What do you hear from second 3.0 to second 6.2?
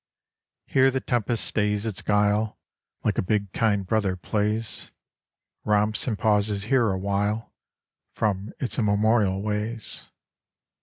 Like a big kind brother plays, Romps and